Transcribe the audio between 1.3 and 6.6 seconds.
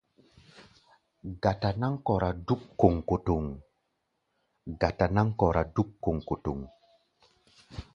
Gata-náŋ kɔra dúk kɔŋkɔtɔŋ.